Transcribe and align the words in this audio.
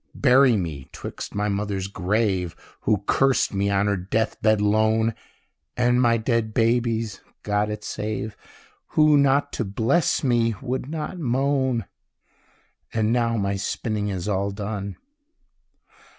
Bury 0.15 0.57
me 0.57 0.89
'twixt 0.91 1.35
my 1.35 1.47
mother's 1.47 1.85
grave, 1.87 2.55
(Who 2.85 3.03
cursed 3.05 3.53
me 3.53 3.69
on 3.69 3.85
her 3.85 3.95
death 3.97 4.41
bed 4.41 4.59
lone) 4.59 5.13
And 5.77 6.01
my 6.01 6.17
dead 6.17 6.55
baby's 6.55 7.21
(God 7.43 7.69
it 7.69 7.83
save!) 7.83 8.35
Who, 8.97 9.15
not 9.15 9.53
to 9.53 9.63
bless 9.63 10.23
me, 10.23 10.55
would 10.59 10.89
not 10.89 11.19
moan. 11.19 11.85
And 12.91 13.13
now 13.13 13.37
my 13.37 13.57
spinning 13.57 14.07
is 14.07 14.27
all 14.27 14.49
done. 14.49 14.97